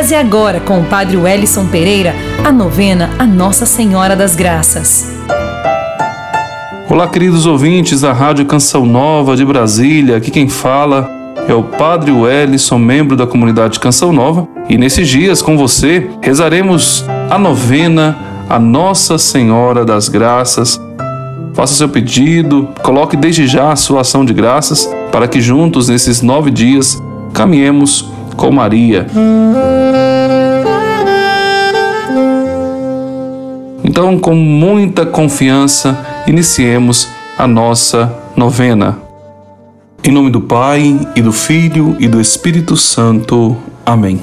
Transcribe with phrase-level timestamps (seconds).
[0.00, 5.06] Reze agora com o Padre Wellison Pereira a novena a Nossa Senhora das Graças.
[6.88, 10.16] Olá, queridos ouvintes da Rádio Canção Nova de Brasília.
[10.16, 11.06] Aqui quem fala
[11.46, 14.48] é o Padre Wellison, membro da comunidade Canção Nova.
[14.70, 18.16] E nesses dias, com você, rezaremos a novena
[18.48, 20.80] a Nossa Senhora das Graças.
[21.52, 26.22] Faça seu pedido, coloque desde já a sua ação de graças para que juntos, nesses
[26.22, 26.98] nove dias,
[27.34, 29.06] caminhemos com Maria.
[33.84, 38.96] Então, com muita confiança, iniciemos a nossa novena.
[40.02, 43.54] Em nome do Pai, e do Filho, e do Espírito Santo.
[43.84, 44.18] Amém.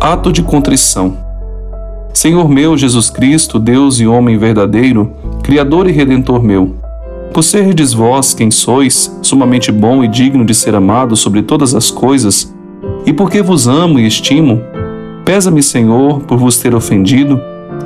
[0.00, 1.16] Ato de contrição.
[2.14, 6.76] Senhor meu Jesus Cristo, Deus e homem verdadeiro, Criador e Redentor meu,
[7.32, 11.90] por serdes vós quem sois, sumamente bom e digno de ser amado sobre todas as
[11.90, 12.54] coisas,
[13.06, 14.60] e porque vos amo e estimo,
[15.24, 17.40] pesa-me, Senhor, por vos ter ofendido,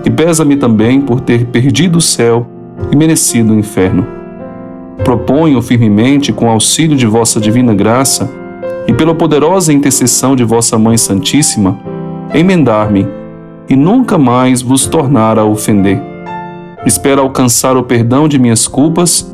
[0.04, 2.46] e pesa-me também por ter perdido o céu
[2.90, 4.06] e merecido o inferno.
[5.04, 8.30] Proponho firmemente, com auxílio de vossa divina graça,
[8.86, 11.78] e pela poderosa intercessão de vossa Mãe Santíssima,
[12.32, 13.06] emendar-me
[13.68, 16.00] e nunca mais vos tornar a ofender.
[16.84, 19.33] Espero alcançar o perdão de minhas culpas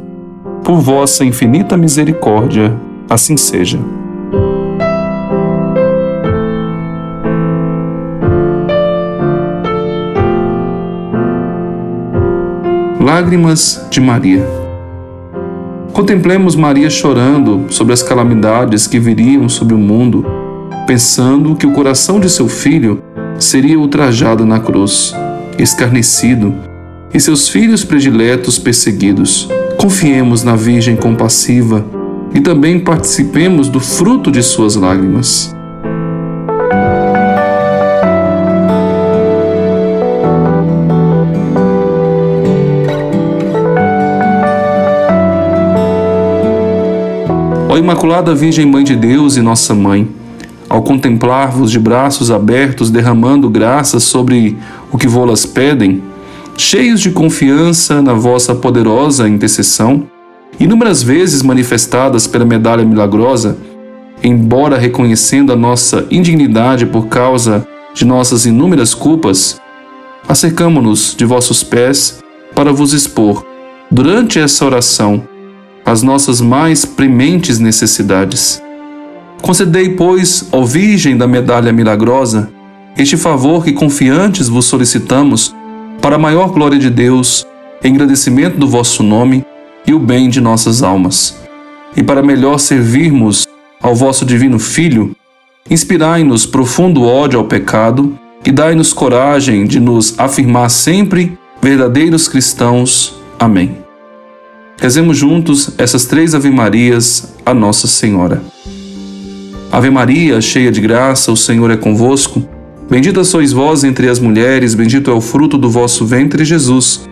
[0.64, 2.76] por vossa infinita misericórdia,
[3.08, 3.78] assim seja.
[13.00, 14.46] Lágrimas de Maria.
[15.92, 20.24] Contemplemos Maria chorando sobre as calamidades que viriam sobre o mundo,
[20.86, 23.02] pensando que o coração de seu filho
[23.38, 25.14] seria ultrajado na cruz,
[25.58, 26.54] escarnecido,
[27.12, 29.48] e seus filhos prediletos perseguidos.
[29.76, 31.84] Confiemos na Virgem compassiva
[32.34, 35.54] e também participemos do fruto de suas lágrimas.
[47.68, 50.08] Ó Imaculada Virgem Mãe de Deus e Nossa Mãe,
[50.68, 54.56] ao contemplar-vos de braços abertos derramando graças sobre
[54.92, 56.09] o que vô-las pedem,
[56.60, 60.06] cheios de confiança na vossa poderosa intercessão,
[60.58, 63.56] inúmeras vezes manifestadas pela medalha milagrosa,
[64.22, 69.58] embora reconhecendo a nossa indignidade por causa de nossas inúmeras culpas,
[70.28, 72.22] acercamo-nos de vossos pés
[72.54, 73.46] para vos expor,
[73.90, 75.26] durante essa oração,
[75.82, 78.62] as nossas mais prementes necessidades.
[79.40, 82.50] Concedei, pois, ó Virgem da medalha milagrosa,
[82.98, 85.54] este favor que confiantes vos solicitamos
[86.00, 87.46] para a maior glória de Deus,
[87.84, 89.44] engrandecimento do vosso nome
[89.86, 91.38] e o bem de nossas almas.
[91.96, 93.46] E para melhor servirmos
[93.82, 95.14] ao vosso divino Filho,
[95.68, 103.14] inspirai-nos profundo ódio ao pecado e dai-nos coragem de nos afirmar sempre verdadeiros cristãos.
[103.38, 103.76] Amém.
[104.80, 108.42] Rezemos juntos essas três Ave-Marias a Nossa Senhora.
[109.70, 112.42] Ave Maria, cheia de graça, o Senhor é convosco.
[112.90, 117.08] Bendita sois vós entre as mulheres, bendito é o fruto do vosso ventre, Jesus.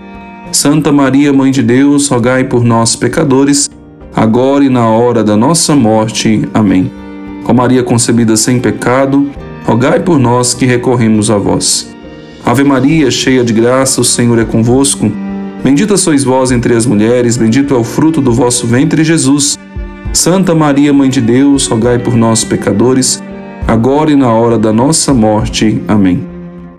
[0.51, 3.71] Santa Maria, Mãe de Deus, rogai por nós, pecadores,
[4.13, 6.43] agora e na hora da nossa morte.
[6.53, 6.91] Amém.
[7.45, 9.31] Ó Maria concebida sem pecado,
[9.65, 11.89] rogai por nós que recorremos a vós.
[12.45, 15.09] Ave Maria, cheia de graça, o Senhor é convosco.
[15.63, 19.57] Bendita sois vós entre as mulheres, bendito é o fruto do vosso ventre, Jesus.
[20.13, 23.23] Santa Maria, Mãe de Deus, rogai por nós, pecadores,
[23.69, 25.83] agora e na hora da nossa morte.
[25.87, 26.27] Amém.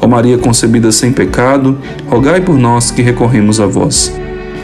[0.02, 1.78] Ó Maria concebida sem pecado,
[2.08, 4.12] rogai por nós que recorremos a vós.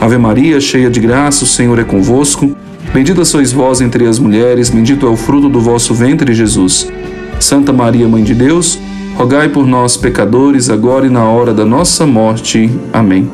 [0.02, 2.56] Ave Maria, cheia de graça, o Senhor é convosco.
[2.92, 6.92] Bendita sois vós entre as mulheres, bendito é o fruto do vosso ventre, Jesus.
[7.40, 8.80] Santa Maria, Mãe de Deus,
[9.16, 12.72] rogai por nós, pecadores, agora e na hora da nossa morte.
[12.92, 13.30] Amém.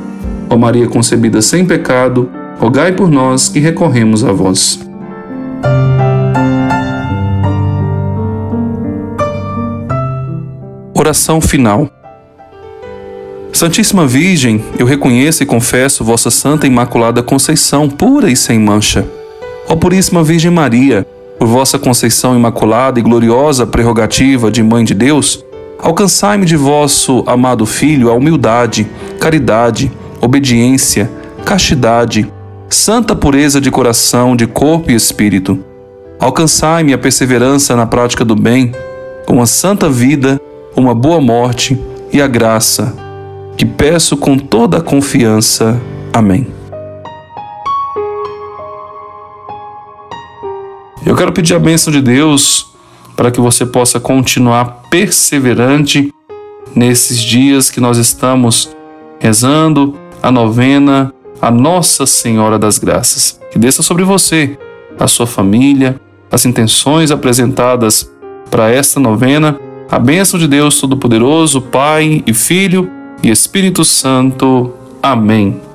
[0.49, 2.29] Ó Maria concebida sem pecado,
[2.59, 4.79] rogai por nós que recorremos a vós.
[11.01, 11.89] Oração final.
[13.51, 19.03] Santíssima Virgem, eu reconheço e confesso vossa Santa Imaculada Conceição, pura e sem mancha.
[19.67, 21.03] Ó Puríssima Virgem Maria,
[21.39, 25.43] por vossa conceição imaculada e gloriosa prerrogativa de Mãe de Deus,
[25.79, 28.85] alcançai-me de vosso amado Filho a humildade,
[29.19, 31.09] caridade, obediência,
[31.43, 32.31] castidade,
[32.69, 35.65] santa pureza de coração, de corpo e espírito.
[36.19, 38.71] Alcançai-me a perseverança na prática do bem,
[39.25, 40.39] com a santa vida
[40.75, 41.79] uma boa morte
[42.11, 42.95] e a graça,
[43.57, 45.79] que peço com toda a confiança.
[46.13, 46.47] Amém.
[51.05, 52.71] Eu quero pedir a bênção de Deus
[53.15, 56.13] para que você possa continuar perseverante
[56.75, 58.69] nesses dias que nós estamos
[59.19, 63.39] rezando a novena a Nossa Senhora das Graças.
[63.51, 64.57] Que desça sobre você,
[64.99, 65.99] a sua família,
[66.31, 68.09] as intenções apresentadas
[68.49, 69.59] para esta novena,
[69.91, 72.89] a bênção de Deus Todo-Poderoso, Pai e Filho
[73.21, 74.73] e Espírito Santo.
[75.03, 75.70] Amém.